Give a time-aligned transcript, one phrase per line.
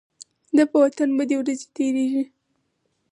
[0.57, 2.23] د په وطن بدې ورځې تيريږي.